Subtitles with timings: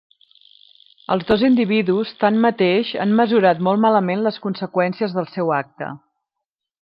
[1.15, 5.93] Els dos individus tanmateix han mesurat molt malament les conseqüències del seu acte.